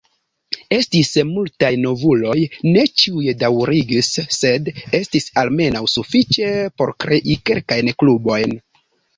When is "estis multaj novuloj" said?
0.75-2.37